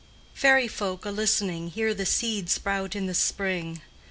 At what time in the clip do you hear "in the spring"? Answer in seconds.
2.95-3.83